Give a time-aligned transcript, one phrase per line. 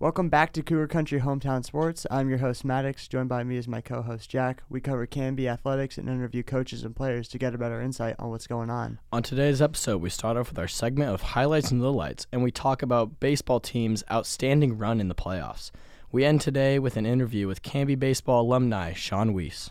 [0.00, 2.06] Welcome back to Cougar Country Hometown Sports.
[2.10, 3.06] I'm your host Maddox.
[3.06, 4.62] Joined by me is my co-host Jack.
[4.70, 8.30] We cover Canby athletics and interview coaches and players to get a better insight on
[8.30, 8.98] what's going on.
[9.12, 12.50] On today's episode, we start off with our segment of highlights and lowlights, and we
[12.50, 15.70] talk about baseball team's outstanding run in the playoffs.
[16.10, 19.68] We end today with an interview with Canby baseball alumni Sean Wiese.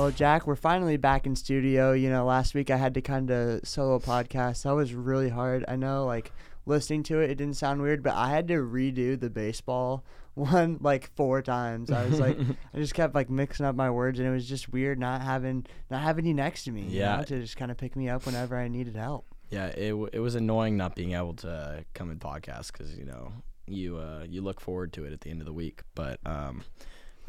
[0.00, 1.92] Well, Jack, we're finally back in studio.
[1.92, 4.62] You know, last week I had to kind of solo podcast.
[4.62, 5.62] That was really hard.
[5.68, 6.32] I know, like
[6.64, 10.02] listening to it, it didn't sound weird, but I had to redo the baseball
[10.34, 11.90] one like four times.
[11.90, 12.38] I was like,
[12.74, 15.66] I just kept like mixing up my words, and it was just weird not having
[15.90, 16.80] not having you next to me.
[16.84, 17.16] you Yeah.
[17.18, 19.26] know, to just kind of pick me up whenever I needed help.
[19.50, 23.04] Yeah, it, w- it was annoying not being able to come and podcast because you
[23.04, 23.34] know
[23.66, 26.62] you uh, you look forward to it at the end of the week, but um,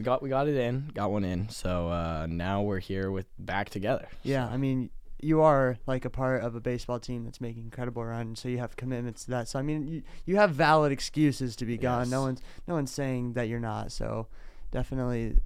[0.02, 3.28] we got we got it in, got one in, so uh, now we're here with
[3.38, 4.08] back together.
[4.24, 4.90] Yeah, I mean,
[5.22, 8.58] you are like a part of a baseball team that's making incredible runs, so you
[8.58, 9.48] have commitments to that.
[9.48, 12.10] So I mean, you, you have valid excuses to be gone.
[12.10, 13.92] No one's no one's saying that you're not.
[13.92, 14.26] So
[14.72, 15.38] definitely,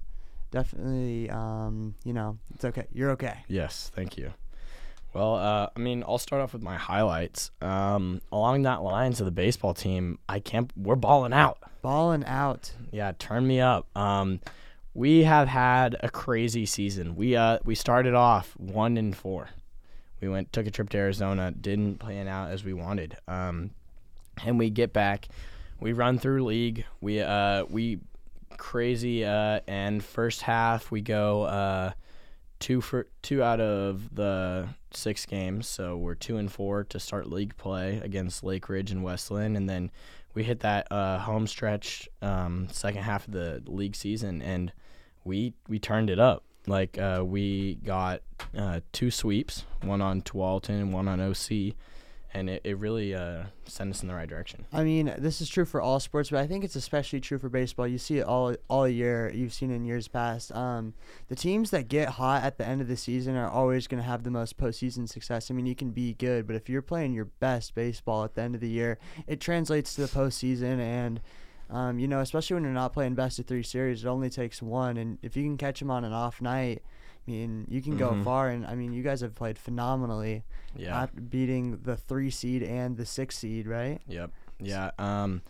[0.50, 2.86] definitely, um, you know, it's okay.
[2.94, 3.44] You're okay.
[3.48, 4.32] Yes, thank you.
[5.12, 7.50] Well, uh, I mean, I'll start off with my highlights.
[7.60, 10.70] Um, along that lines of the baseball team, I can't.
[10.76, 11.58] We're balling out.
[11.86, 12.72] Balling out.
[12.90, 13.86] Yeah, turn me up.
[13.96, 14.40] Um,
[14.92, 17.14] we have had a crazy season.
[17.14, 19.50] We uh we started off one and four.
[20.20, 23.16] We went took a trip to Arizona, didn't plan out as we wanted.
[23.28, 23.70] Um,
[24.44, 25.28] and we get back,
[25.78, 26.84] we run through league.
[27.00, 28.00] We uh we
[28.56, 31.92] crazy uh and first half we go uh
[32.58, 37.30] two for two out of the six games, so we're two and four to start
[37.30, 39.92] league play against Lake Ridge and West Linn, and then
[40.36, 44.70] we hit that uh, home stretch um, second half of the league season, and
[45.24, 46.44] we we turned it up.
[46.66, 48.20] Like uh, we got
[48.56, 51.74] uh, two sweeps, one on Tualatin and one on OC,
[52.36, 54.66] and it, it really uh, sent us in the right direction.
[54.70, 57.48] I mean, this is true for all sports, but I think it's especially true for
[57.48, 57.88] baseball.
[57.88, 59.32] You see it all all year.
[59.34, 60.52] You've seen in years past.
[60.52, 60.92] Um,
[61.28, 64.08] the teams that get hot at the end of the season are always going to
[64.08, 65.50] have the most postseason success.
[65.50, 68.42] I mean, you can be good, but if you're playing your best baseball at the
[68.42, 70.78] end of the year, it translates to the postseason.
[70.78, 71.22] And
[71.70, 74.60] um, you know, especially when you're not playing best of three series, it only takes
[74.60, 74.98] one.
[74.98, 76.82] And if you can catch them on an off night,
[77.26, 78.24] I mean, you can go Mhm.
[78.24, 78.50] far.
[78.50, 80.44] And I mean, you guys have played phenomenally,
[80.76, 81.06] Yeah.
[81.28, 84.00] beating the three seed and the six seed, right?
[84.06, 84.30] Yep.
[84.60, 84.90] Yeah.
[84.98, 85.42] Um,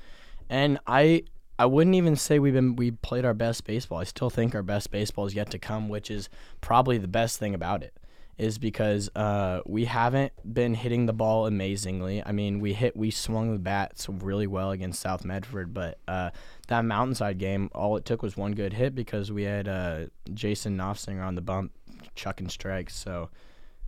[0.48, 1.25] and I
[1.59, 3.98] I wouldn't even say we've been we played our best baseball.
[3.98, 6.28] I still think our best baseball is yet to come, which is
[6.60, 7.94] probably the best thing about it.
[8.39, 12.23] Is because uh, we haven't been hitting the ball amazingly.
[12.23, 16.31] I mean, we hit, we swung the bats really well against South Medford, but uh,
[16.69, 20.77] that Mountainside game, all it took was one good hit because we had uh, Jason
[20.77, 21.73] Knopfsinger on the bump,
[22.15, 22.95] chucking strikes.
[22.95, 23.31] So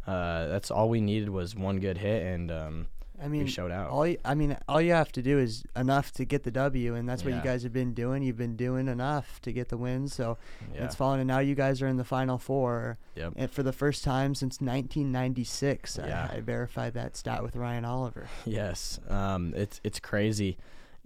[0.07, 2.87] uh, that's all we needed was one good hit, and um,
[3.23, 3.91] I mean, we showed out.
[3.91, 6.95] all you, I mean, all you have to do is enough to get the W,
[6.95, 8.23] and that's what you guys have been doing.
[8.23, 10.39] You've been doing enough to get the wins, so
[10.75, 10.85] yeah.
[10.85, 11.21] it's fallen.
[11.21, 13.33] And now you guys are in the final four, Yep.
[13.37, 15.99] and for the first time since 1996.
[15.99, 16.29] Yeah.
[16.31, 18.29] I, I verified that stat with Ryan Oliver.
[18.45, 20.57] Yes, um, it's it's crazy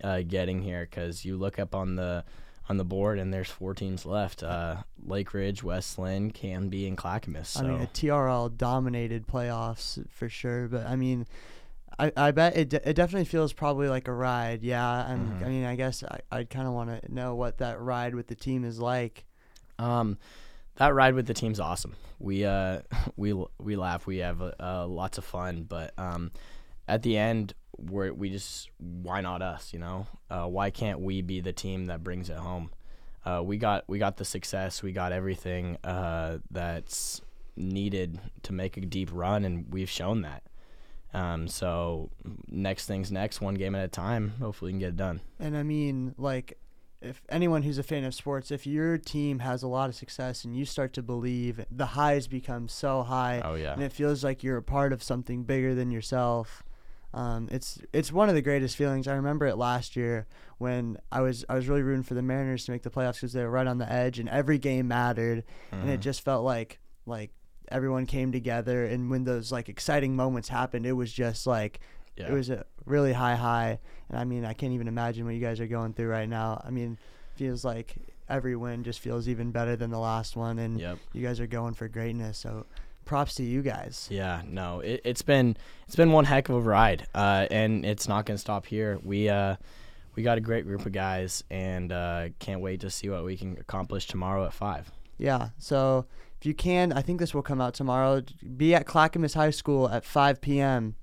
[0.03, 2.25] uh, getting here because you look up on the
[2.69, 6.97] on the board and there's four teams left: uh, Lake Ridge, West Linn, Canby, and
[6.97, 7.49] Clackamas.
[7.49, 11.27] So I mean, a TRL dominated playoffs for sure, but I mean.
[11.99, 14.63] I, I bet it, de- it definitely feels probably like a ride.
[14.63, 15.47] Yeah, and Mhm.
[15.47, 18.27] I mean, I guess I, I'd kind of want to know what that ride with
[18.29, 19.25] the team is like.
[19.79, 20.19] um,
[20.77, 21.95] that ride with the team's awesome.
[22.19, 22.81] We uh
[23.17, 26.33] we we laugh, we have uh, uh, lots of fun, but um,
[26.89, 29.73] at the end we we just why not us?
[29.73, 32.71] You know, uh, why can't we be the team that brings it home?
[33.25, 37.21] Uh, we got we got the success, we got everything uh, that's
[37.55, 40.43] needed to make a deep run, and we've shown that.
[41.15, 42.11] Um, so
[42.49, 44.35] next thing's next, one game at a time.
[44.41, 45.21] Hopefully, we can get it done.
[45.39, 46.59] And I mean, like,
[47.03, 50.45] if anyone who's a fan of sports, if your team has a lot of success
[50.45, 54.23] and you start to believe, the highs become so high, Oh yeah, and it feels
[54.25, 56.63] like you're a part of something bigger than yourself.
[57.15, 59.07] Um, it's it's one of the greatest feelings.
[59.07, 60.27] I remember it last year
[60.57, 63.35] when I was I was really rooting for the Mariners to make the playoffs because
[63.35, 66.03] they were right on the edge and every game mattered, and it Mhm.
[66.05, 67.31] just felt like like
[67.73, 68.85] everyone came together.
[68.85, 71.81] And when those like exciting moments happened, it was just like
[72.17, 72.29] yeah.
[72.29, 73.79] it was a really high high
[74.11, 76.61] and i mean i can't even imagine what you guys are going through right now
[76.67, 76.99] i mean
[77.37, 77.95] feels like
[78.29, 80.99] every win just feels even better than the last one and Yep.
[81.15, 82.67] you guys are going for greatness so
[83.07, 86.61] props to you guys Yeah, no, it, it's been it's been one heck of a
[86.61, 88.99] ride, uh, and it's not gonna stop here.
[89.03, 89.57] We uh,
[90.15, 93.37] we got a great group of guys, and uh, can't wait to see what we
[93.37, 94.91] can accomplish tomorrow at five.
[95.19, 96.05] yeah so
[96.43, 98.21] if you can, I think this will come out tomorrow.
[98.57, 100.97] Be at Clackamas High School at 5 p.m.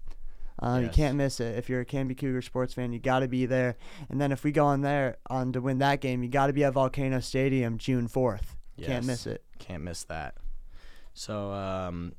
[0.62, 1.57] Uh, You can't miss it.
[1.57, 3.77] If you're a Canby Cougar sports fan, you got to be there.
[4.09, 6.53] And then if we go on there on to win that game, you got to
[6.53, 8.57] be at Volcano Stadium June 4th.
[8.81, 9.41] Can't miss it.
[9.59, 10.36] Can't miss that.
[11.13, 12.12] So um,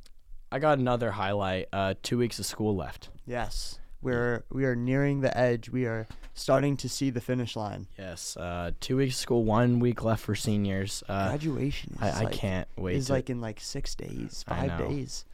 [0.50, 1.69] I got another highlight.
[1.75, 3.11] Uh, two weeks of school left.
[3.26, 5.69] Yes, we're we are nearing the edge.
[5.69, 7.87] We are starting to see the finish line.
[7.99, 8.37] Yes.
[8.37, 9.44] Uh, two weeks of school.
[9.44, 11.02] One week left for seniors.
[11.08, 11.94] Uh, Graduation.
[11.97, 12.97] Is I, I like, can't wait.
[12.97, 15.25] Is to, like in like six days, five days.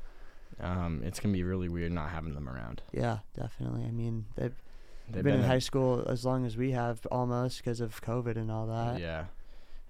[0.61, 2.83] um, it's gonna be really weird not having them around.
[2.93, 3.85] Yeah, definitely.
[3.85, 4.55] I mean, they've,
[5.09, 8.37] They've been, in a- high school as long as we have, almost because of COVID
[8.37, 9.01] and all that.
[9.01, 9.27] Yeah.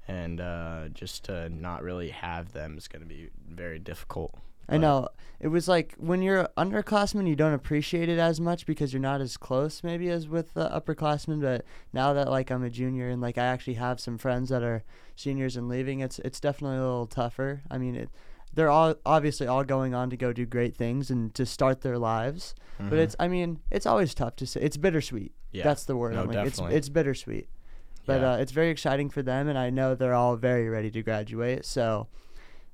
[0.08, 4.34] And uh, just to not really have them is gonna be very difficult.
[4.68, 5.08] I know.
[5.38, 9.20] It was like when you're underclassmen, you don't appreciate it as much because you're not
[9.20, 11.40] as close maybe as with the upperclassmen.
[11.42, 14.62] But now that like I'm a junior and like I actually have some friends that
[14.62, 14.82] are
[15.14, 17.62] seniors and leaving, it's it's definitely a little tougher.
[17.70, 18.10] I mean, it,
[18.54, 21.98] they're all obviously all going on to go do great things and to start their
[21.98, 22.54] lives.
[22.78, 22.98] But Mhm.
[22.98, 24.60] it's I mean it's always tough to say.
[24.62, 25.32] It's bittersweet.
[25.52, 25.64] yeah.
[25.64, 26.14] That's the word.
[26.14, 26.76] No, I'm like, it's definitely.
[26.78, 27.48] it's bittersweet.
[28.06, 28.32] But yeah.
[28.32, 31.64] uh, it's very exciting for them, and I know they're all very ready to graduate.
[31.66, 32.08] So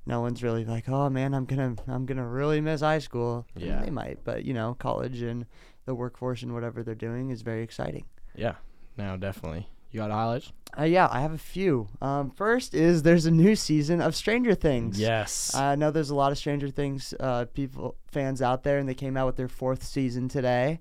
[0.07, 3.47] no one's really like, oh man, I'm gonna I'm gonna really miss high school.
[3.57, 3.83] Yeah.
[3.83, 5.47] they might, but you know, college and
[5.85, 8.05] the workforce and whatever they're doing is very exciting.
[8.35, 8.55] yeah.
[8.99, 9.67] No, definitely.
[9.91, 10.53] You got highlights?
[10.79, 11.89] Uh, yeah, I have a few.
[12.03, 14.99] Um, first is there's a new season of Stranger Things.
[15.01, 15.55] Yes.
[15.55, 18.95] I know there's a lot of Stranger Things uh, people fans out there, and they
[18.95, 20.81] came out with their fourth season today.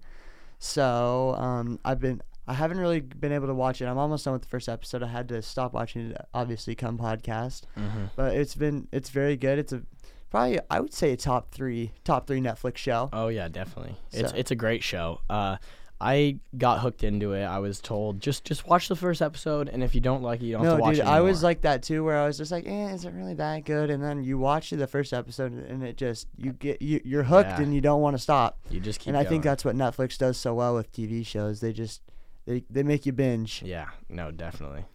[0.59, 3.85] So um, I've been I haven't really been able to watch it.
[3.85, 5.03] I'm almost done with the first episode.
[5.03, 7.63] I had to stop watching it, obviously, come podcast.
[7.77, 8.05] mm-hmm.
[8.15, 9.59] But it's been it's very good.
[9.59, 9.83] It's a
[10.29, 13.09] probably I would say a top three top three Netflix show.
[13.13, 13.95] Oh yeah, definitely.
[14.11, 15.21] It's So- it's a great show.
[15.29, 15.57] Uh,
[16.03, 17.43] I got hooked into it.
[17.43, 20.45] I was told just just watch the first episode, and if you don't like it,
[20.45, 22.25] you don't have No, to watch dude, it I was like that too, where I
[22.25, 25.13] was just like, "Eh, is it really that good?" And then you watch the first
[25.13, 27.61] episode, and it just you get you you're hooked, Yeah.
[27.61, 28.57] and you don't want to stop.
[28.71, 29.09] you just keep.
[29.09, 31.59] and I think that's what Netflix does so well with TV shows.
[31.61, 32.01] They just
[32.51, 33.61] they they make you binge.
[33.63, 33.87] Yeah.
[34.09, 34.85] No, definitely.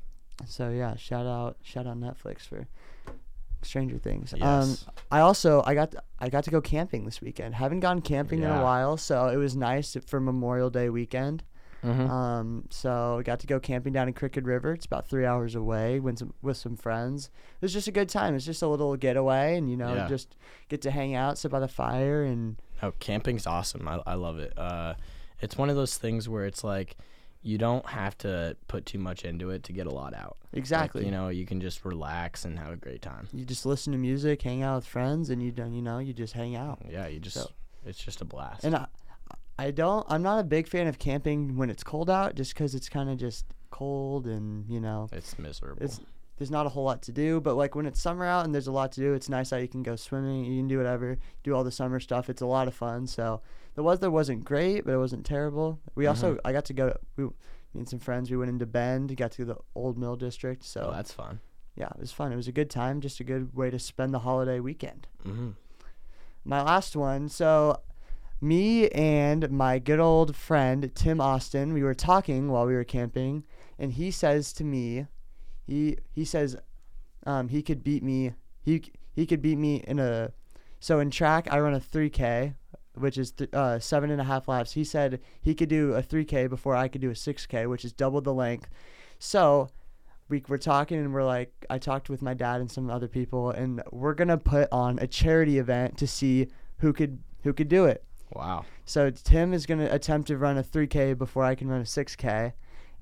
[0.47, 2.67] So yeah, shout out shout out Netflix for
[3.63, 4.33] Stranger Things.
[4.35, 4.87] Um, Yes.
[5.11, 7.55] I also I got I got to go camping this weekend.
[7.55, 11.43] Haven't gone camping in a while, so it was nice for Memorial Day weekend.
[11.83, 12.11] mm-hmm.
[12.11, 14.73] Um, so I got to go camping down in Crooked River.
[14.73, 16.01] It's about three hours away.
[16.01, 17.31] Went some, with some friends.
[17.55, 18.35] It was just a good time.
[18.35, 20.09] It's just a little getaway, and you know, Yeah.
[20.09, 20.37] just
[20.69, 23.87] get to hang out, sit by the fire, and oh, camping's awesome.
[23.89, 24.53] I, I love it.
[24.57, 24.95] Uh,
[25.41, 26.97] it's one of those things where it's like
[27.47, 30.37] you don't have to put too much into it to get a lot out.
[30.53, 31.05] Like, exactly.
[31.05, 33.29] you know, you can just relax and have a great time.
[33.33, 36.13] you just listen to music, hang out with friends, and you don't, you know, you
[36.13, 36.81] just hang out.
[36.91, 37.51] Yeah, you just So-
[37.85, 38.65] it's just a blast.
[38.65, 38.87] And I,
[39.59, 40.05] I don't.
[40.09, 43.09] I'm not a big fan of camping when it's cold out, just because it's kind
[43.09, 45.83] of just cold and you know, it's miserable.
[45.85, 46.01] it's
[46.39, 47.41] there's not a whole lot to do.
[47.41, 49.63] But like when it's summer out and there's a lot to do, it's nice that
[49.63, 52.29] you can go swimming, you can do whatever, do all the summer stuff.
[52.29, 53.07] It's a lot of fun.
[53.07, 53.41] So
[53.77, 55.79] the weather wasn't great, but it wasn't terrible.
[55.95, 56.41] We also Mhm.
[56.45, 56.97] I got to go.
[57.17, 57.31] We me
[57.81, 58.31] and some friends.
[58.31, 60.65] We went into Bend, got to the Old Mill District.
[60.65, 61.41] So oh, that's fun.
[61.77, 62.33] yeah, it was fun.
[62.33, 63.01] It was a good time.
[63.01, 65.07] Just a good way to spend the holiday weekend.
[65.25, 65.51] Mm-hmm.
[66.45, 67.29] My last one.
[67.29, 67.81] So
[68.41, 73.45] me and my good old friend Tim Austin, we were talking while we were camping,
[73.79, 75.07] and he says to me,
[75.67, 76.57] he he says,
[77.27, 78.33] um, he could beat me.
[78.63, 78.83] He
[79.15, 80.33] he could beat me in a.
[80.79, 82.55] So in track, I run a 3K,
[82.97, 84.73] which is th- uh, seven and a half laps.
[84.73, 87.93] He said he could do a 3K before I could do a 6K, which is
[87.93, 88.69] double the length.
[89.19, 89.69] So
[90.29, 93.51] we were talking and we're like, I talked with my dad and some other people,
[93.51, 96.49] and we're gonna put on a charity event to see
[96.79, 98.05] who could who could do it.
[98.33, 98.65] Wow.
[98.85, 102.53] So Tim is gonna attempt to run a 3K before I can run a 6K,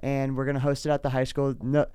[0.00, 1.54] and we're gonna host it at the high school.
[1.62, 1.86] No,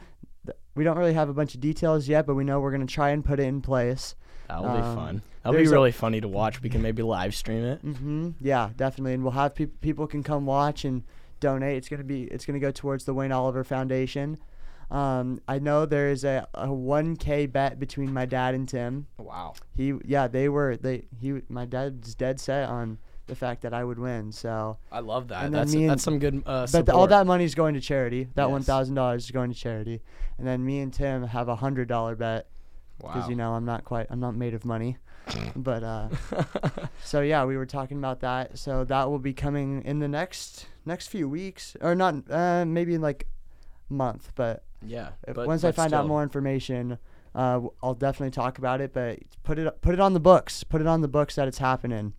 [0.45, 2.85] th- we don't really have a bunch of details yet, but we know we're gonna
[2.87, 4.15] try and put it in place.
[4.49, 5.21] That'll be Um, fun.
[5.43, 6.61] That'll be there's a- really funny to watch.
[6.61, 7.85] We can maybe live stream it.
[7.85, 8.29] Mm-hmm.
[8.41, 11.03] Yeah, definitely, and we'll have peop people can come watch and
[11.39, 11.77] donate.
[11.77, 14.37] It's gonna be it's gonna go towards the Wayne Oliver Foundation.
[14.91, 19.05] Um, I know there is a, a 1K bet between my dad and Tim.
[19.19, 19.53] Wow.
[19.77, 23.83] He yeah they were they he my dad's dead set on the fact that I
[23.83, 24.31] would win.
[24.31, 25.45] So I love that.
[25.45, 28.29] And That's and- that's some good uh, but the, all that money's going to charity.
[28.33, 28.51] That Yes.
[28.51, 30.01] one thousand dollars is going to charity,
[30.39, 32.47] and then me and Tim have a hundred dollar bet
[32.99, 33.29] because Wow.
[33.29, 34.97] you know I'm not quite I'm not made of money,
[35.55, 36.09] but uh,
[37.03, 38.57] so yeah we were talking about that.
[38.57, 42.93] So that will be coming in the next next few weeks or not uh, maybe
[42.93, 43.27] in like
[43.89, 45.09] month, but yeah.
[45.25, 46.97] but, once I but find out more information,
[47.35, 48.93] uh, I'll definitely talk about it.
[48.93, 50.63] But put it put it on the books.
[50.63, 52.13] Put it on the books that it's happening.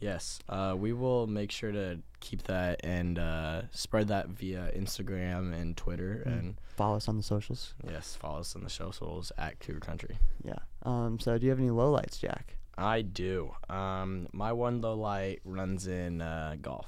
[0.00, 5.52] Yes, uh, we will make sure to keep that and uh, spread that via Instagram
[5.52, 6.22] and Twitter.
[6.26, 6.32] Mm.
[6.38, 7.74] And Follow us on the socials.
[7.88, 10.18] yes, follow us on the socials at Cougar Country.
[10.44, 10.58] Yeah.
[10.84, 11.18] Um.
[11.18, 12.56] So, do you have any lowlights, Jack?
[12.76, 13.52] I do.
[13.68, 16.86] Um, my one low light runs in uh, golf.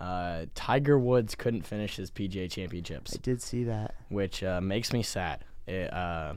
[0.00, 3.14] Uh, Tiger Woods couldn't finish his PGA Championships.
[3.14, 3.94] I did see that.
[4.08, 5.44] which uh, makes me sad.
[5.66, 6.34] It, uh,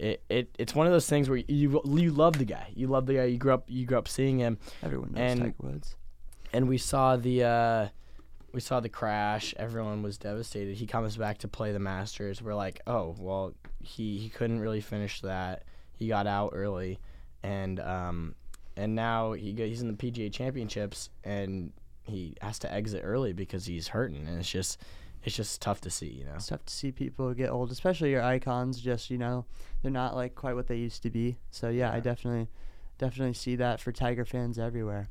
[0.00, 2.68] it, it it's one of those things where you you love the guy.
[2.74, 3.24] You love the guy.
[3.24, 5.94] You grew up you grew up seeing him, Everyone knows And- Tiger Woods.
[6.52, 7.88] and we saw the uh,
[8.52, 9.54] we saw the crash.
[9.58, 10.76] Everyone was devastated.
[10.76, 12.42] He comes back to play the Masters.
[12.42, 15.64] We're like, oh well, he he couldn't really finish that.
[15.92, 16.98] He got out early,
[17.42, 18.34] and um,
[18.76, 21.72] and now he go, he's in the PGA Championships, and
[22.04, 24.78] he has to exit early because he's hurting, and it's just
[25.24, 26.34] it's just tough to see, you know.
[26.36, 28.80] It's tough to see people get old, especially your icons.
[28.80, 29.44] Just you know,
[29.82, 31.36] they're not like quite what they used to be.
[31.50, 32.48] So yeah, I definitely,
[32.98, 35.08] definitely see that for Tiger fans everywhere.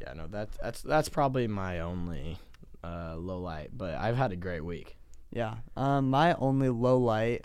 [0.00, 2.38] Yeah, no, that's that's that's probably my only
[2.82, 3.70] uh, low light.
[3.76, 4.96] But I've had a great week.
[5.32, 5.56] Yeah.
[5.76, 7.44] Um, my only low light,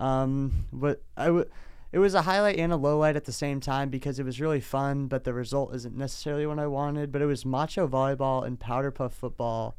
[0.00, 1.50] um, but I would.
[1.92, 4.40] It was a highlight and a low light at the same time because it was
[4.40, 7.12] really fun, but the result isn't necessarily what I wanted.
[7.12, 9.76] But it was macho volleyball and powder puff football.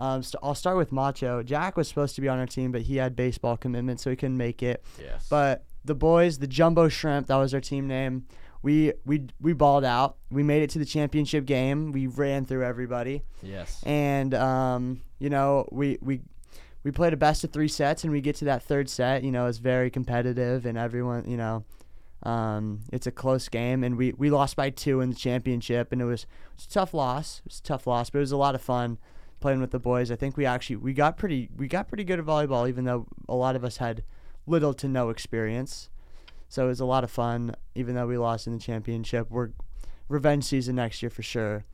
[0.00, 1.42] Um, so I'll start with macho.
[1.42, 4.16] Jack was supposed to be on our team, but he had baseball commitments, so he
[4.16, 4.82] couldn't make it.
[4.98, 5.26] Yes.
[5.28, 8.26] But the boys, the Jumbo Shrimp, that was our team name.
[8.62, 10.16] We we we balled out.
[10.30, 11.92] We made it to the championship game.
[11.92, 13.82] We ran through everybody, yes.
[13.84, 16.20] and um, you know we we
[16.82, 19.22] we played a best of three sets, and we get to that third set.
[19.22, 21.64] You know, it's very competitive, and everyone, you know,
[22.22, 26.02] um, it's a close game, and we we lost by two in the championship, and
[26.02, 27.40] it was, it was a tough loss.
[27.40, 28.98] It was a tough loss, but it was a lot of fun
[29.40, 30.10] playing with the boys.
[30.10, 33.06] I think we actually we got pretty we got pretty good at volleyball, even though
[33.28, 34.02] a lot of us had
[34.46, 35.88] little to no experience.
[36.48, 39.30] So it was a lot of fun, even though we lost in the championship.
[39.30, 39.50] We're
[40.08, 41.64] revenge season next year for sure.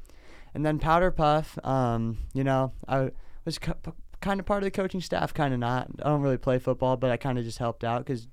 [0.54, 3.11] And then Powder Puff, um, you know, I
[3.44, 3.75] was co-
[4.20, 5.88] kind of part of the coaching staff, kind of not.
[6.00, 8.28] I don't really play football, but I kind of just helped out because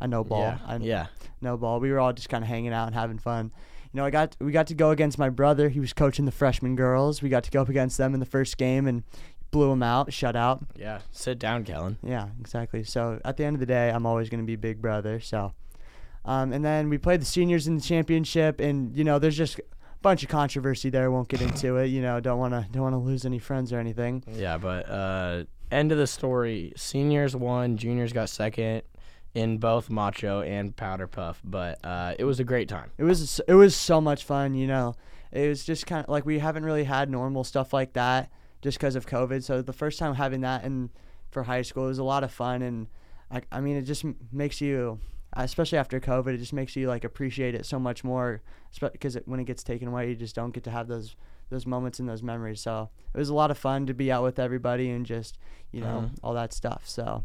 [0.00, 0.40] I know ball.
[0.40, 0.58] Yeah.
[0.66, 1.06] I yeah.
[1.40, 1.80] know ball.
[1.80, 3.52] We were all just kind of hanging out and having fun.
[3.94, 5.68] You know, I got we got to go against my brother.
[5.68, 7.22] He was coaching the freshman girls.
[7.22, 9.04] We got to go up against them in the first game and
[9.52, 10.66] blew them out, shut out.
[10.74, 10.98] Yeah.
[11.12, 11.98] Sit down, Kellen.
[12.02, 12.82] Yeah, exactly.
[12.82, 15.20] So at the end of the day, I'm always going to be big brother.
[15.20, 15.52] So,
[16.24, 19.60] um, and then we played the seniors in the championship, and you know, there's just
[19.60, 19.62] a
[20.02, 21.08] bunch of controversy there.
[21.12, 21.86] Won't get into it.
[21.86, 24.24] You know, don't want to don't want to lose any friends or anything.
[24.26, 26.72] Yeah, but uh, end of the story.
[26.74, 27.76] Seniors won.
[27.76, 28.82] Juniors got second
[29.34, 31.40] in both Macho and Powder Puff.
[31.44, 32.92] But uh, it was a great time.
[32.98, 34.54] It was it was so much fun.
[34.54, 34.94] You know,
[35.32, 38.30] it was just kind of like we haven't really had normal stuff like that
[38.62, 39.42] just because of COVID.
[39.42, 40.90] So the first time having that in
[41.30, 42.86] for high school it was a lot of fun, and
[43.30, 45.00] I, I mean, it just makes you,
[45.32, 48.40] especially after COVID, it just makes you like appreciate it so much more.
[48.80, 51.16] Because it, when it gets taken away, you just don't get to have those
[51.50, 52.60] those moments and those memories.
[52.60, 55.38] So it was a lot of fun to be out with everybody and just
[55.72, 56.18] you know Mhm.
[56.22, 56.82] all that stuff.
[56.86, 57.24] So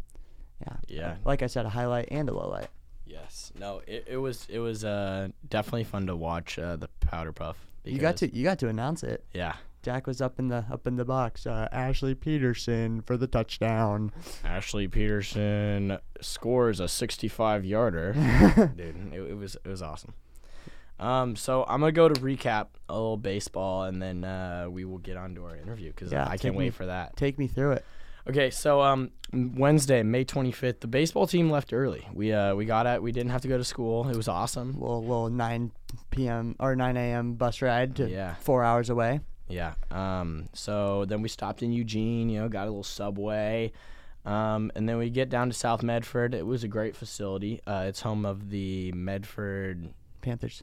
[0.61, 1.15] yeah, Yeah.
[1.25, 2.67] like I said, a highlight and a low light.
[3.05, 3.51] Yes.
[3.59, 3.81] No.
[3.87, 7.57] It, it was it was uh, definitely fun to watch uh, the Powder Puff.
[7.83, 9.25] You got to you got to announce it.
[9.33, 9.55] Yeah.
[9.81, 11.47] Jack was up in the up in the box.
[11.47, 14.11] Uh, Ashley Peterson for the touchdown.
[14.43, 18.13] Ashley Peterson scores a 65 yarder.
[18.75, 20.13] Dude, it, it was it was awesome.
[20.99, 24.97] Um, so I'm gonna go to recap a little baseball, and then uh, we will
[24.97, 27.15] get on to our interview because Yeah, I can't wait me- for that.
[27.15, 27.85] Take me through it.
[28.29, 32.05] Okay, so um, Wednesday, May 25th, the baseball team left early.
[32.13, 34.07] We uh we got at we didn't have to go to school.
[34.07, 34.73] It was awesome.
[34.79, 35.71] Little little 9
[36.11, 36.55] p.m.
[36.59, 37.33] or 9 a.m.
[37.33, 38.35] bus ride to Yeah.
[38.35, 39.21] four hours away.
[39.47, 39.73] Yeah.
[39.89, 40.47] Um.
[40.53, 42.29] So then we stopped in Eugene.
[42.29, 43.71] You know, got a little subway.
[44.25, 46.35] Um, and then we get down to South Medford.
[46.35, 47.61] It was a great facility.
[47.65, 50.61] Uh, it's home of the Medford Panthers.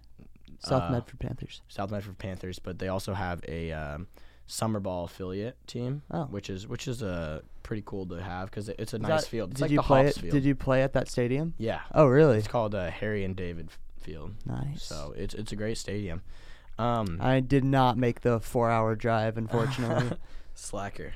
[0.60, 1.62] South Uh, Medford Panthers.
[1.66, 4.06] South Medford Panthers, but they also have a um,
[4.46, 6.24] summer ball affiliate team, Oh.
[6.24, 9.28] which is which is uh, pretty cool to have because it's a Is nice that-
[9.28, 9.50] field.
[9.50, 10.14] It's did like you the play it?
[10.16, 10.32] field.
[10.32, 11.54] Did you play at that stadium?
[11.58, 12.38] Yeah, Oh, really?
[12.38, 14.34] it's called uh, Harry and David Field.
[14.44, 14.82] Nice.
[14.84, 16.22] So it's it's a great stadium.
[16.78, 20.16] Um, I did not make the four-hour drive, unfortunately.
[20.54, 21.14] Slacker.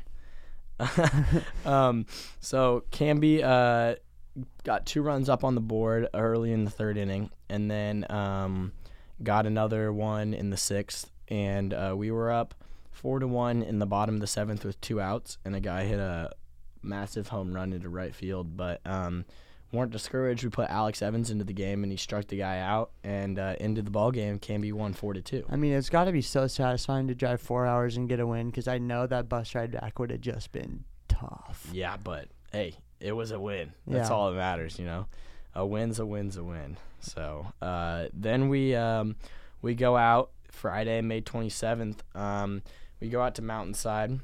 [1.64, 2.06] um,
[2.40, 3.96] so Canby uh,
[4.64, 8.72] got two runs up on the board early in the third inning, and then um,
[9.22, 12.54] got another one in the sixth, and uh, we were up
[13.00, 15.85] four to one in the bottom of the seventh with two outs, and a guy
[15.85, 16.30] hit a
[16.83, 19.25] massive home run into right field, but um,
[19.73, 20.45] weren't discouraged.
[20.45, 23.54] We put Alex Evans into the game, and he struck the guy out, and uh,
[23.59, 24.38] ended the ball game.
[24.38, 25.45] Canby won four to two.
[25.49, 28.26] I mean, it's got to be so satisfying to drive four hours and get a
[28.26, 31.66] win because I know that bus ride back would have just been tough.
[31.73, 33.73] Yeah, but hey, it was a win.
[33.87, 34.14] That's Yeah.
[34.14, 35.07] all that matters, you know.
[35.54, 36.76] A win's a win's a win.
[37.00, 39.16] So uh, then we um,
[39.62, 41.99] we go out Friday, May 27th.
[42.14, 42.62] Um,
[43.00, 44.21] we go out to Mountainside.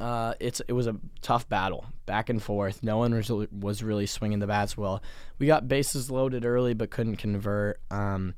[0.00, 2.82] Uh, it's it was a tough battle, back and forth.
[2.82, 5.02] No one was was really swinging the bats well.
[5.38, 7.80] We got bases loaded early, but couldn't convert.
[7.90, 8.34] Um,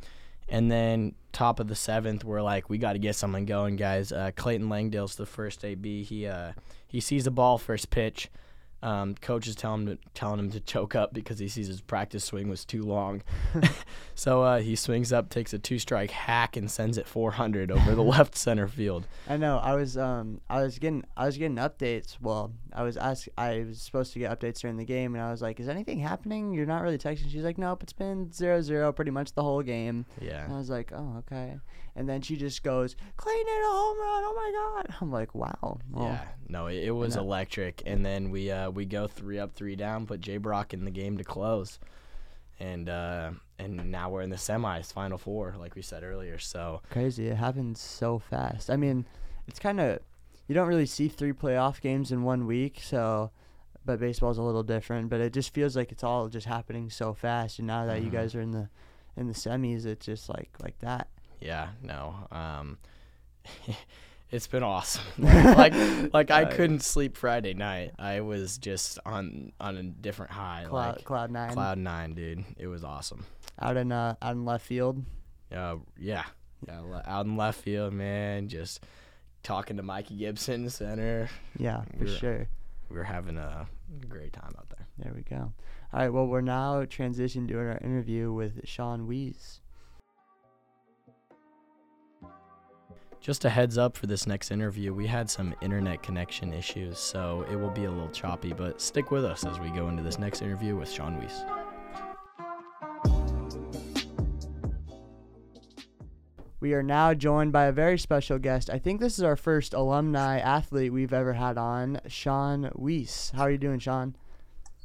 [0.49, 4.13] and then top of the seventh, we're like, we got to get something going, guys.
[4.13, 6.05] Uh, Clayton Langdale's the first AB.
[6.05, 6.53] He uh,
[6.87, 8.31] he sees the ball first pitch.
[8.87, 11.81] Um, coach is telling him to, telling him to choke up because he sees his
[11.81, 13.25] practice swing was too long.
[14.15, 17.97] so uh, he swings up, takes a two strike hack, and sends it 400 over
[17.97, 19.09] the left center field.
[19.29, 19.59] I know.
[19.59, 22.19] I was um I was getting I was getting updates.
[22.21, 25.33] Well, I was asked I was supposed to get updates during the game, and I
[25.33, 26.53] was like, "Is anything happening?
[26.53, 29.63] You're not really texting." She's like, "Nope, it's been zero zero pretty much the whole
[29.63, 30.45] game." Yeah.
[30.45, 31.59] And I was like, "Oh, okay."
[31.99, 34.23] And then she just goes, "Clayton hit a home run!
[34.27, 38.31] Oh my god!" I'm like, "Wow." Well, Yeah, no, it, it was electric, and then
[38.31, 41.25] we uh, we go three up, three down, put Jay Brock in the game to
[41.25, 41.79] close,
[42.61, 46.39] and uh, and now we're in the semis, final four, like we said earlier.
[46.39, 47.27] So Crazy.
[47.29, 48.71] It happens so fast.
[48.71, 49.05] I mean,
[49.49, 49.99] it's kind of
[50.47, 53.31] you don't really see three playoff games in one week, so
[53.85, 57.15] but baseball's a little different, but it just feels like it's all just happening so
[57.15, 58.13] fast and now that you Mhm.
[58.13, 58.69] guys are in the
[59.17, 61.09] in the semis, it's just like like that.
[61.41, 62.79] yeah, no, um,
[64.31, 65.05] it's been awesome.
[65.19, 65.75] like
[66.13, 67.93] like I couldn't sleep Friday night.
[67.99, 72.45] I was just on on a different high, Cloud like Cloud 9 cloud nine, dude.
[72.59, 73.25] It was awesome.
[73.61, 75.05] out in uh out in left field.
[75.55, 76.25] Uh, yeah,
[76.67, 78.85] yeah, le- out in left field, man, just
[79.45, 81.29] talking to Mikey Gibson, center.
[81.57, 82.49] Yeah, for We're- sure.
[82.89, 83.67] We were having a
[84.09, 84.87] great time out there.
[84.99, 85.53] There we go.
[85.93, 89.61] All right, well, we're now transitioning to our interview with Sean Wiese.
[93.27, 97.45] Just a heads up for this next interview, we had some internet connection issues, so
[97.51, 100.17] it will be a little choppy, but stick with us as we go into this
[100.17, 101.43] next interview with Sean Wiese.
[106.61, 108.71] We are now joined by a very special guest.
[108.71, 113.33] I think this is our first alumni athlete we've ever had on, Sean Wiese.
[113.35, 114.15] How are you doing, Sean?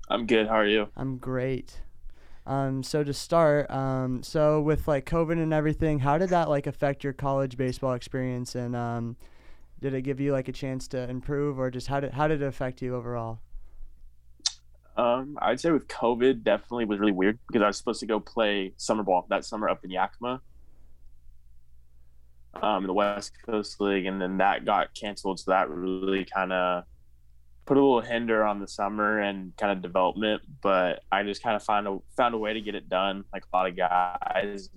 [0.10, 0.48] I'm good.
[0.48, 0.90] How are you?
[0.98, 1.82] I'm great.
[2.46, 6.66] Um, so to start, um, so with like COVID and everything, how did that like
[6.66, 8.56] affect your college baseball experience?
[8.56, 9.16] And um,
[9.80, 12.42] did it give you like a chance to improve, or just how did how did
[12.42, 13.40] it affect you overall?
[14.98, 18.20] Um, I'd say with COVID, definitely was really weird because I was supposed to go
[18.20, 20.42] play summer ball that summer up in Yakima,
[22.62, 25.40] um, in the West Coast League, and then that got canceled.
[25.40, 26.84] So that really kind of
[27.66, 30.42] put a little hinder on the summer and kind of development.
[30.62, 33.44] But I just kind of found a found a way to get it done, like
[33.52, 34.70] a lot of guys.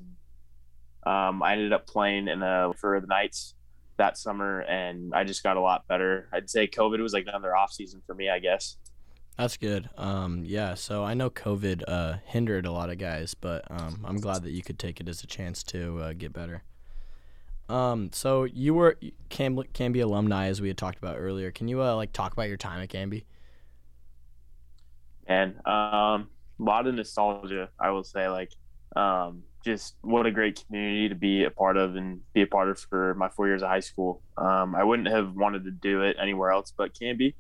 [1.05, 3.55] Um, I ended up playing in a for the Knights
[3.97, 6.29] that summer, and I just got a lot better.
[6.33, 8.77] I'd say COVID was like another off season for me, I guess.
[9.37, 9.91] That's good.
[9.97, 14.21] Um, yeah, so I know COVID uh, hindered a lot of guys, but um, I'm
[14.21, 16.63] glad that you could take it as a chance to uh, get better.
[17.69, 18.99] Um, so you were
[19.31, 21.51] Cam- Canby alumni, as we had talked about earlier.
[21.51, 23.25] Can you uh, like talk about your time at Canby?
[25.27, 26.29] and um,
[26.61, 27.69] a lot of nostalgia.
[27.79, 28.53] I will say, like,
[28.97, 32.69] um, just what a great community to be a part of and be a part
[32.69, 34.23] of for my four years of high school.
[34.37, 37.35] Um, I wouldn't have wanted to do it anywhere else but Canby.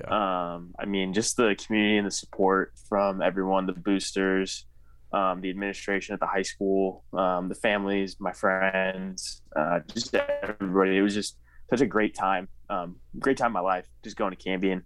[0.00, 0.54] Yeah.
[0.54, 4.64] Um, I mean, just the community and the support from everyone, the boosters,
[5.12, 10.96] um, the administration at the high school, um, the families, my friends, uh, just everybody.
[10.96, 11.38] It was just
[11.70, 12.48] such a great time.
[12.70, 14.82] Um, great time of my life, just going to Canby and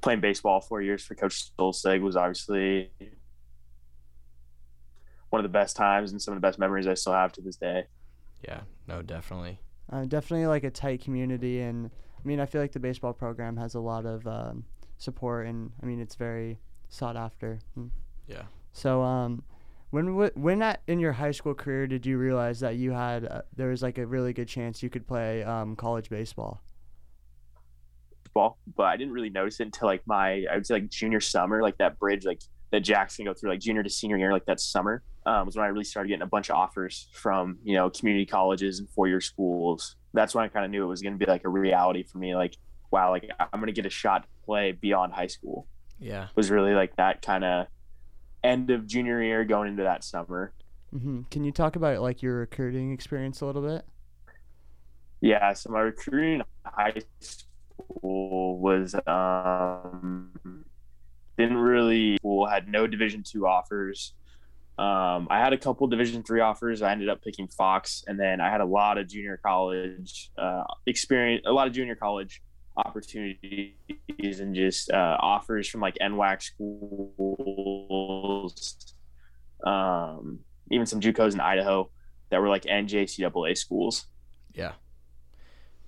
[0.00, 2.90] playing baseball four years for Coach Stolzig was obviously
[5.30, 7.40] one of the best times and some of the best memories I still have to
[7.40, 7.84] this day.
[8.42, 9.60] Yeah, no, definitely.
[9.90, 13.56] Uh, definitely like a tight community, and I mean, I feel like the baseball program
[13.56, 14.64] has a lot of um,
[14.98, 17.58] support, and I mean, it's very sought after.
[17.78, 17.90] Mm.
[18.26, 18.42] Yeah.
[18.72, 19.42] So, um,
[19.90, 23.42] when when at, in your high school career did you realize that you had uh,
[23.56, 26.60] there was like a really good chance you could play um, college baseball?
[28.32, 31.20] Ball, but I didn't really notice it until like my I would say like junior
[31.20, 34.46] summer, like that bridge, like that Jackson go through like junior to senior year, like
[34.46, 37.74] that summer um, was when I really started getting a bunch of offers from you
[37.74, 39.96] know community colleges and four year schools.
[40.12, 42.18] That's when I kind of knew it was going to be like a reality for
[42.18, 42.36] me.
[42.36, 42.56] Like
[42.92, 45.66] wow, like I'm going to get a shot to play beyond high school.
[45.98, 46.28] Yeah.
[46.34, 47.66] Was really like that kind of
[48.42, 50.52] end of junior year going into that summer.
[50.90, 53.84] hmm Can you talk about like your recruiting experience a little bit?
[55.20, 60.64] Yeah, so my recruiting high school was um
[61.36, 64.14] didn't really well, had no division two offers.
[64.78, 66.80] Um, I had a couple division three offers.
[66.80, 70.64] I ended up picking Fox, and then I had a lot of junior college uh,
[70.86, 72.42] experience, a lot of junior college
[72.86, 73.74] opportunities,
[74.40, 77.34] and just uh, offers from like NWAC schools,
[79.64, 80.40] um,
[80.70, 81.90] even some JUCOs in Idaho.
[82.30, 84.06] that were like NJCAA schools.
[84.54, 84.72] Yeah.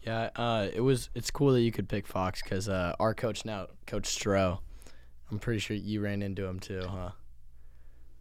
[0.03, 1.11] Yeah, uh, it was.
[1.15, 4.59] It's cool that you could pick Fox because uh, our coach now, Coach Stroh,
[5.31, 7.11] I'm pretty sure you ran into him too, huh?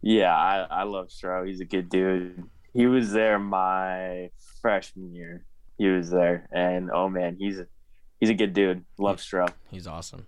[0.03, 1.47] Yeah, I, I love Stroh.
[1.47, 2.43] He's a good dude.
[2.73, 4.29] He was there my
[4.61, 5.43] freshman year.
[5.79, 7.65] He was there, and oh man, he's a
[8.21, 8.85] he's a good dude.
[8.97, 9.49] Love Stroh.
[9.69, 10.27] He's awesome.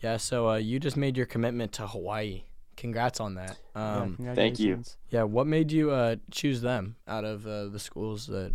[0.00, 2.42] Yeah, so uh, you just made your commitment to Hawaii.
[2.76, 3.58] Congrats on that.
[3.74, 4.82] Yeah, Um, Thank you.
[5.10, 8.54] yeah, what made you uh, choose them out of uh, the schools that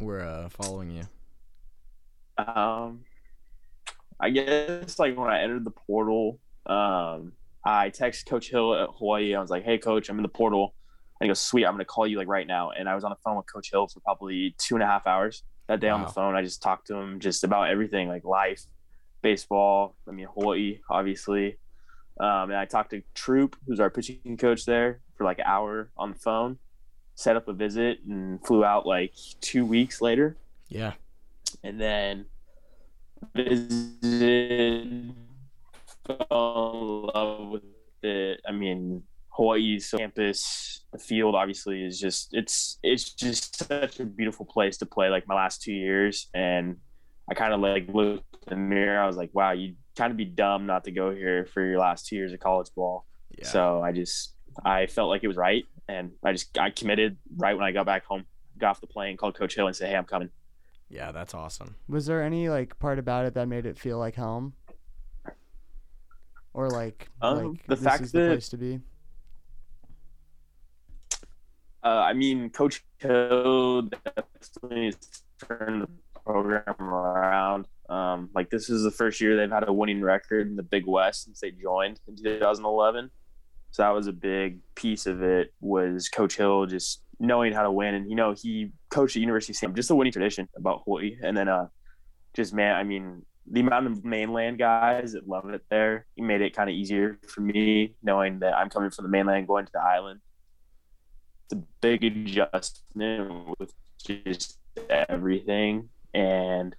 [0.00, 1.02] were uh, following you?
[2.38, 3.00] Um,
[4.18, 7.32] I guess like when I entered the portal, um,
[7.64, 9.34] I texted Coach Hill at Hawaii.
[9.34, 10.74] I was like, "Hey, Coach, I'm in the portal."
[11.20, 13.10] And he goes, "Sweet, I'm gonna call you like right now." And I was on
[13.10, 16.02] the phone with Coach Hill for probably two and a half hours that day on
[16.02, 16.34] the phone.
[16.34, 18.62] I just talked to him just about everything, like life,
[19.22, 19.96] baseball.
[20.08, 21.56] I mean, Hawaii, obviously.
[22.20, 25.90] Um, and I talked to Troop, who's our pitching coach there, for like an hour
[25.96, 26.58] on the phone.
[27.16, 30.36] Set up a visit and flew out like two weeks later
[30.68, 30.94] Yeah,
[31.62, 32.26] and then
[33.34, 35.14] visited,
[36.06, 37.62] fell in love with
[38.02, 38.40] it.
[38.46, 39.04] I mean,
[39.36, 44.86] Hawaii's campus, the field obviously is just it's it's just such a beautiful place to
[44.86, 45.08] play.
[45.08, 46.76] Like my last two years, and
[47.30, 49.00] I kind of like looked in the mirror.
[49.00, 51.78] I was like, wow, you kind of be dumb not to go here for your
[51.80, 53.06] last two years of college ball.
[53.36, 53.46] yeah.
[53.48, 57.56] So I just I felt like it was right, and I just I committed right
[57.56, 58.24] when I got back home.
[58.56, 60.30] Got off the plane, called Coach Hill, and said, "Hey, I'm coming."
[60.90, 61.74] yeah, that's awesome.
[61.88, 64.52] Was there any like part about it that made it feel like home?
[66.52, 68.80] Or like, Um, like the this fact is the place to be?
[71.84, 74.94] Uh, I mean, Coach Hill definitely
[75.46, 75.88] turned the
[76.24, 77.68] program around.
[77.90, 80.86] Um, like this is the first year they've had a winning record in the Big
[80.86, 83.10] West since they joined in 2011.
[83.70, 85.52] So that was a big piece of it.
[85.60, 89.52] Was Coach Hill just knowing how to win, and you know he coached at University
[89.52, 91.66] of Sam, just a winning tradition about Hawaii, and then uh,
[92.34, 96.40] just man, I mean, the amount of mainland guys that love it there, he made
[96.40, 99.72] it kind of easier for me knowing that I'm coming from the mainland, going to
[99.74, 100.20] the island
[101.52, 103.72] a big adjustment with
[104.04, 106.74] just everything and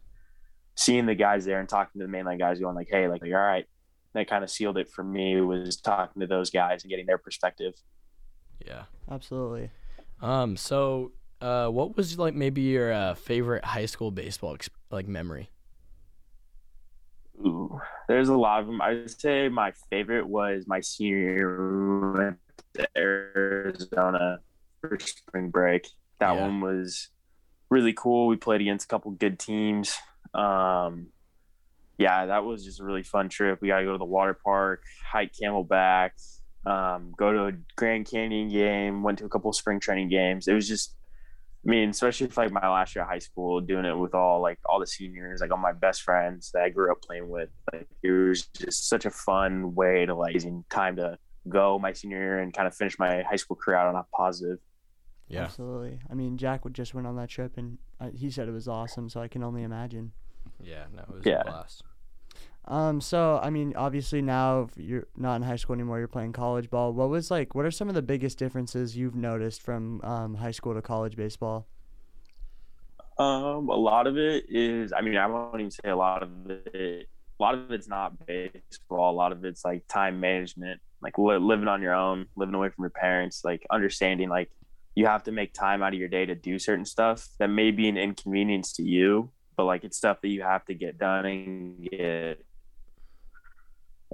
[0.76, 3.30] seeing the guys there and talking to the mainland guys going like hey like, all
[3.30, 3.66] right
[4.14, 7.18] that kind of sealed it for me was talking to those guys and getting their
[7.18, 7.74] perspective
[8.66, 8.84] Yeah.
[9.10, 9.70] Absolutely.
[10.22, 10.58] Um.
[10.58, 15.50] So, uh, what was like maybe your uh, favorite high school baseball ex- like memory?
[17.46, 22.36] Ooh, there's a lot of them i would say my favorite was my senior year
[22.78, 24.40] we arizona
[24.88, 25.88] for spring break
[26.20, 26.42] that Yeah.
[26.42, 27.10] one was
[27.70, 29.96] really cool we played against a couple good teams
[30.34, 31.08] um
[31.98, 33.60] yeah, that was just a really fun trip.
[33.62, 36.10] We got to go to the water park, hike Camelback,
[36.66, 40.50] um, go to a Grand Canyon game, went to a couple of spring training games.
[40.50, 40.94] It was just,
[41.66, 44.42] I mean, especially for like my last year of high school, doing it with all
[44.42, 47.48] like all the seniors, like all my best friends that I grew up playing with.
[47.72, 51.18] Like it was just such a fun way to like using time to
[51.48, 54.04] go my senior year and kind of finish my high school career out on a
[54.14, 54.60] positive.
[55.28, 55.44] Yeah.
[55.44, 56.00] Absolutely.
[56.10, 58.68] I mean, Jack would just went on that trip, and uh, he said it was
[58.68, 59.10] awesome.
[59.10, 60.12] So I can only imagine.
[60.62, 60.86] Yeah.
[60.96, 61.42] No, it was Yeah.
[61.42, 61.84] a blast.
[62.68, 63.00] Um.
[63.02, 66.00] So I mean, obviously now you're not in high school anymore.
[66.00, 66.94] You're playing college ball.
[66.94, 67.54] What was like?
[67.56, 71.16] What are some of the biggest differences you've noticed from um, high school to college
[71.16, 71.68] baseball?
[73.18, 76.30] Um, a lot of it is, I mean, I won't even say a lot of
[76.50, 77.08] it.
[77.40, 79.12] A lot of it's not baseball.
[79.12, 82.70] A lot of it's like time management, like li- living on your own, living away
[82.70, 84.50] from your parents, like understanding like
[84.96, 87.72] you have to make time out of your day to do certain stuff that may
[87.72, 91.26] be an inconvenience to you, but like it's stuff that you have to get done
[91.26, 92.44] and get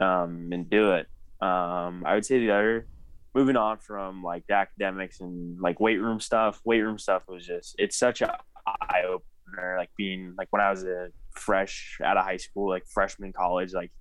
[0.02, 1.08] um and do it.
[1.40, 2.88] Um, I would say the other
[3.34, 7.46] moving on from like the academics and like weight room stuff, weight room stuff was
[7.46, 9.76] just it's such a eye opener.
[9.78, 13.74] Like being like when I was a fresh out of high school, like freshman college,
[13.74, 13.92] like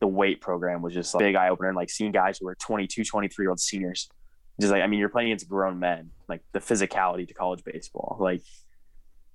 [0.00, 1.74] the weight program was just like, a big eye opener.
[1.74, 4.08] Like seeing guys who were 22, 23 year old seniors,
[4.60, 6.10] just like I mean, you're playing against grown men.
[6.28, 8.42] Like the physicality to college baseball, like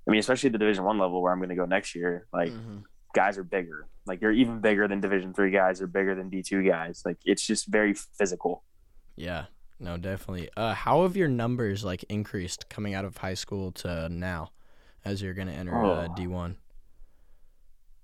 [0.08, 2.28] I mean, especially at the Division One level where I'm going to go next year,
[2.34, 2.84] like Mhm.
[3.14, 3.88] guys are bigger.
[4.06, 5.80] Like you're even bigger than Division Three guys.
[5.80, 7.02] They're bigger than D two guys.
[7.06, 8.64] Like it's just very physical.
[9.16, 9.46] Yeah.
[9.80, 10.50] No, definitely.
[10.56, 14.52] Uh, how have your numbers like increased coming out of high school to now,
[15.04, 16.14] as you're gonna enter uh, Oh.
[16.16, 16.58] D one?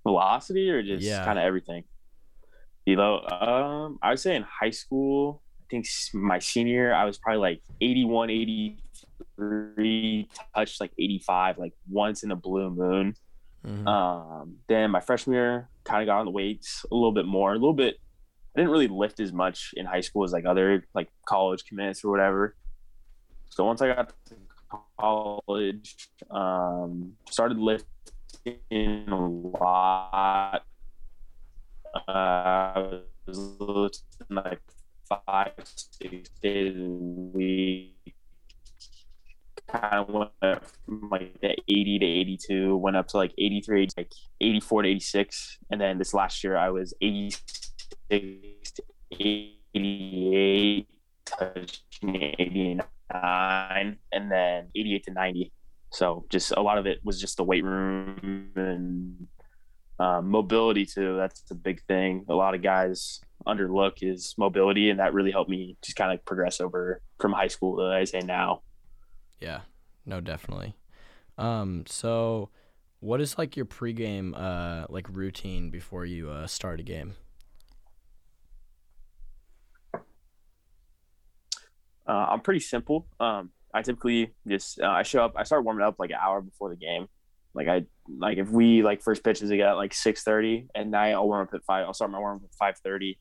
[0.04, 1.24] velocity or just Yeah.
[1.26, 1.84] kind of everything?
[2.86, 7.40] You know, um, I would say in high school, think my senior I was probably
[7.40, 13.16] like 81, 83, touched like 85, like once in a blue moon.
[13.66, 13.88] Mhm.
[13.88, 17.52] Um, then my freshman year, kind of got on the weights a little bit more,
[17.52, 17.98] a little bit.
[18.56, 22.04] I didn't really lift as much in high school as like other like college commits
[22.04, 22.56] or whatever.
[23.50, 24.36] So once I got to
[25.00, 26.10] college.
[26.30, 30.64] Um, started lifting a lot.
[31.94, 34.62] Uh, I was lifting like
[35.10, 37.96] five, six days a week.
[39.68, 40.32] Kind of went
[40.86, 45.58] from like the 80 to 82, went up to like 83, like 84 to 86.
[45.70, 50.88] And then this last year, I was 86 to 88,
[51.26, 55.52] touching 89, and then 88 to 90.
[55.92, 59.28] So just a lot of it was just the weight room and
[60.00, 61.18] um, mobility too.
[61.18, 62.26] That's a big thing.
[62.30, 66.24] A lot of guys underlook is mobility, and that really helped me just kind of
[66.26, 68.62] progress over from high school to I say now.
[69.40, 69.62] Yeah,
[70.06, 70.76] no, definitely.
[71.38, 72.50] Um, so
[73.00, 77.16] what is like your pregame uh like routine before you uh start a game?
[82.10, 83.06] Uh, I'm pretty simple.
[83.20, 85.34] Um, I typically just uh, I show up.
[85.38, 87.08] I start warming up like an hour before the game.
[87.54, 91.12] Like I like if we like first pitches again at like six thirty at night,
[91.12, 91.86] I'll warm up at five.
[91.86, 93.18] I'll start my warm up at five thirty.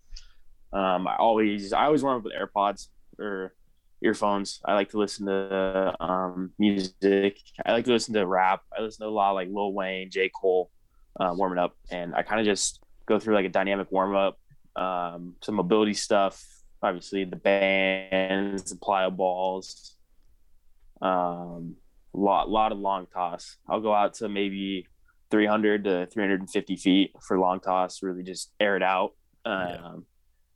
[0.72, 2.88] Um, I always I always warm up with AirPods
[3.18, 3.54] or
[4.02, 4.60] earphones.
[4.64, 7.38] I like to listen to um, music.
[7.64, 8.62] I like to listen to rap.
[8.76, 10.70] I listen to a lot of like Lil Wayne, J Cole,
[11.18, 14.38] uh, warming up, and I kind of just go through like a dynamic warm up,
[14.76, 16.44] um, some mobility stuff.
[16.82, 19.96] Obviously, the bands, the plyo balls,
[21.02, 21.74] um,
[22.14, 23.56] lot lot of long toss.
[23.68, 24.86] I'll go out to maybe
[25.30, 28.02] 300 to 350 feet for long toss.
[28.02, 29.12] Really just air it out.
[29.44, 29.92] Um, Yeah.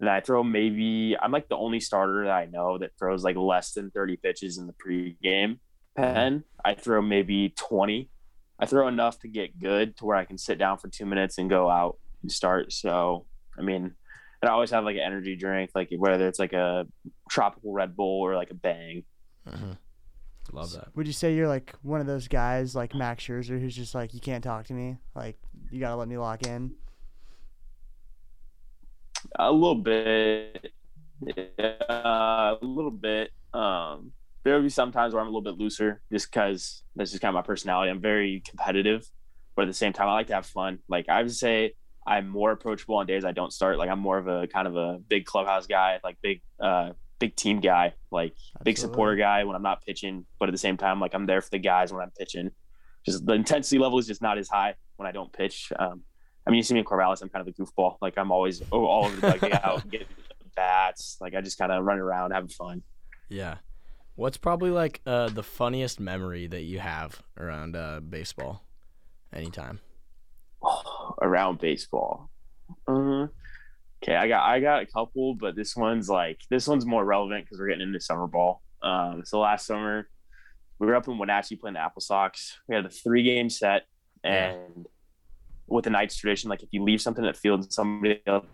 [0.01, 3.37] And I throw maybe I'm like the only starter that I know that throws like
[3.37, 5.59] less than 30 pitches in the pregame
[5.97, 6.43] pen.
[6.65, 8.11] I throw maybe 20.
[8.59, 11.39] I throw enough to get good to where I can sit down for two minutes
[11.39, 12.73] and go out and start.
[12.73, 13.95] So I mean,
[14.43, 16.85] and I always have like an energy drink, like whether it's like a
[17.31, 19.05] tropical Red Bull or like a Bang.
[19.49, 19.73] Mm-hmm.
[20.51, 20.89] Love that.
[20.95, 24.13] Would you say you're like one of those guys like Max Scherzer who's just like
[24.13, 25.39] you can't talk to me, like
[25.71, 26.75] you gotta let me lock in?
[29.37, 30.73] A little bit,
[31.59, 33.31] uh, a little bit.
[33.55, 37.11] Um, there will be some times where I'm a little bit looser, just because that's
[37.13, 37.91] just kind of my personality.
[37.91, 39.09] I'm very competitive,
[39.55, 40.81] but at the same time, I like to have fun.
[40.89, 41.75] Like I would say,
[42.07, 43.79] I'm more approachable on days I don't start.
[43.79, 46.91] Like I'm more of a kind of a big clubhouse guy, like big, uh,
[47.23, 50.27] big team guy, like big supporter guy when I'm not pitching.
[50.41, 52.51] But at the same time, like I'm there for the guys when I'm pitching.
[53.07, 55.73] Just the intensity level is just not as high when I don't pitch.
[55.79, 56.03] Um,
[56.45, 57.99] I mean, you see me in Corvallis, I'm kind of a goofball.
[58.03, 60.09] Like I'm always oh, all over the dugout, getting
[60.57, 61.17] bats.
[61.21, 62.83] Like I just kind of run around, having fun.
[63.29, 63.59] Yeah.
[64.17, 68.65] What's probably like uh the funniest memory that you have around uh baseball?
[69.33, 69.79] Anytime.
[71.23, 72.31] around baseball.
[72.89, 73.29] Uh,
[74.03, 77.45] okay, I got I got a couple, but this one's like this one's more relevant
[77.45, 78.63] because we're getting into summer ball.
[78.83, 80.09] Um, so last summer
[80.79, 82.59] we were up in Wenatchee playing the Apple Sox.
[82.69, 83.83] We had a three game set,
[84.25, 84.87] and
[85.69, 88.47] with the Knights tradition, like if you leave something at field and somebody else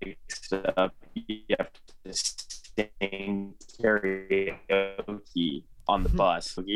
[0.00, 1.70] picks it up, you have
[2.04, 6.56] to sing karaoke on the bus.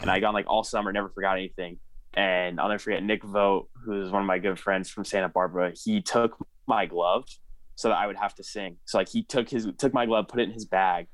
[0.00, 1.78] and I got like all summer, never forgot anything.
[2.14, 5.72] And I'll never forget Nick Vote, who's one of my good friends from Santa Barbara.
[5.74, 7.24] He took my glove
[7.74, 8.76] so that I would have to sing.
[8.84, 11.06] So like he took his took my glove, put it in his bag,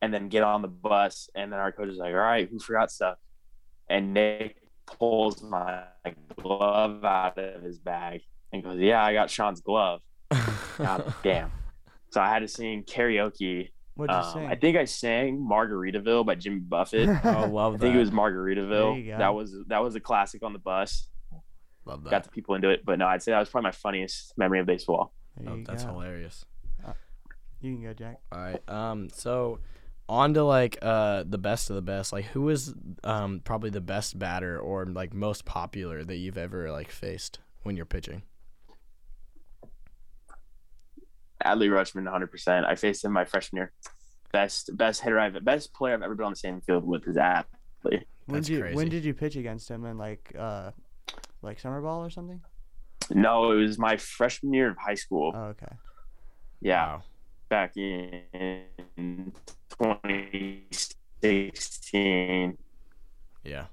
[0.00, 1.28] and then get on the bus.
[1.34, 3.18] And then our coach was like, "All right, who forgot stuff?"
[3.90, 4.56] And Nick
[4.86, 5.82] pulls my
[6.40, 8.20] glove out of his bag
[8.52, 10.00] and goes, "Yeah, I got Sean's glove."
[10.78, 11.50] God damn.
[12.10, 13.70] So I had to sing karaoke.
[13.94, 14.46] What'd you Um, sing?
[14.46, 17.08] I think I sang Margaritaville by Jimmy Buffett.
[17.24, 19.04] oh, love I think it was Margaritaville.
[19.18, 21.08] That was that was a classic on the bus.
[21.84, 22.84] Love Got the people into it.
[22.84, 25.12] But no, I'd say that was probably my funniest memory of baseball.
[25.46, 25.92] Oh, that's go.
[25.92, 26.44] hilarious.
[27.62, 28.20] You can go, Jack.
[28.32, 28.68] All right.
[28.68, 29.08] Um.
[29.10, 29.60] So,
[30.08, 32.12] on to like uh the best of the best.
[32.12, 36.70] Like, who is um probably the best batter or like most popular that you've ever
[36.72, 38.22] like faced when you're pitching?
[41.44, 42.26] Adley Rutschman, 100.
[42.28, 43.72] percent I faced him my freshman year.
[44.32, 47.16] Best best hitter I've best player I've ever been on the same field with is
[47.16, 48.04] Adley.
[48.26, 48.76] When did you, crazy.
[48.76, 50.72] when did you pitch against him and like uh
[51.42, 52.40] like summer ball or something?
[53.10, 55.32] No, it was my freshman year of high school.
[55.34, 55.66] Oh, okay.
[56.60, 57.02] yeah, Wow.
[57.48, 59.32] back in
[61.22, 62.56] 2016.
[63.44, 63.66] Yeah.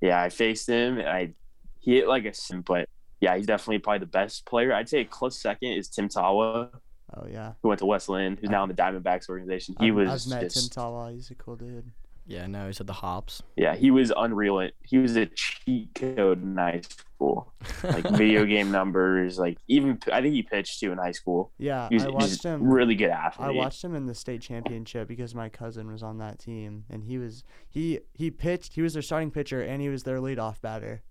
[0.00, 1.34] Yeah, I faced him and I
[1.80, 2.88] he hit like a sim, but
[3.20, 4.72] yeah, he's definitely probably the best player.
[4.72, 6.70] I'd say a close second is Tim Tawa,
[7.16, 7.52] Oh yeah.
[7.62, 9.74] who went to West Linn, who's now in the Diamondbacks organization.
[9.80, 11.12] He I've, was I've met just Tim Tawa.
[11.12, 11.90] He's a cool dude.
[12.28, 13.42] Yeah, no, he's at the Hops.
[13.56, 14.68] Yeah, he was unreal.
[14.84, 17.50] He was a cheat code in high school.
[17.82, 21.52] Like video game numbers, like even I think he pitched too in high school.
[21.56, 22.70] Yeah, He was I just watched him.
[22.70, 23.48] really good athlete.
[23.48, 27.02] I watched him in the state championship because my cousin was on that team, and
[27.02, 28.74] he was he he pitched.
[28.74, 31.02] He was their starting pitcher, and he was their leadoff batter.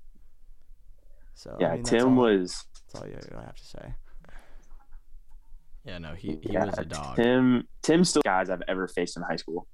[1.34, 3.93] So I yeah, mean, Tim all, was That's all you really have to say.
[5.84, 7.15] Yeah, no, he, he yeah, was a dog.
[7.15, 9.65] Tim Tim's still guys I've ever faced in high school.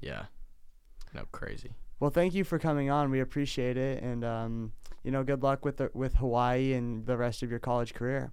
[0.00, 0.24] Yeah.
[1.14, 1.70] No, crazy.
[2.00, 3.10] Well, thank you for coming on.
[3.10, 4.72] We appreciate it, and um,
[5.04, 8.32] you know, good luck with the, with Hawaii and the rest of your college career.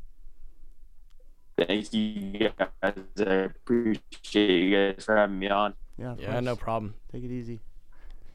[1.57, 2.93] Thank you guys.
[3.19, 5.75] I appreciate you guys for having me on.
[5.97, 6.43] Yeah, Yeah, course.
[6.43, 6.95] no problem.
[7.11, 7.59] Take it easy.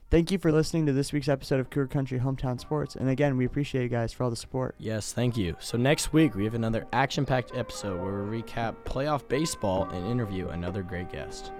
[0.08, 3.36] Thank you for listening to this week's episode of Cougar Country Hometown Sports, and again,
[3.36, 4.76] we appreciate you guys for all the support.
[4.78, 5.56] Yes, thank you.
[5.58, 10.48] So next week we have another action-packed episode where we recap playoff baseball and interview
[10.50, 11.50] another great guest.